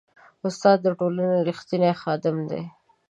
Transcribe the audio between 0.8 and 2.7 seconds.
د ټولنې ریښتینی خادم دی.